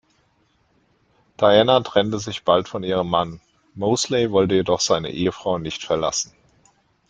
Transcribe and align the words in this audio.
Diana 1.39 1.81
trennte 1.83 2.17
sich 2.17 2.43
bald 2.43 2.67
von 2.67 2.83
ihrem 2.83 3.07
Mann, 3.11 3.39
Mosley 3.75 4.31
wollte 4.31 4.55
jedoch 4.55 4.79
seine 4.79 5.11
Ehefrau 5.11 5.59
nicht 5.59 5.83
verlassen. 5.83 6.33